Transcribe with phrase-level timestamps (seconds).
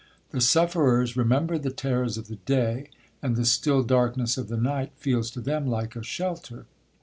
[0.31, 2.89] The sufferers remember the terrors of the day,
[3.21, 6.65] and the still darkness of the night feels to them like a shelter.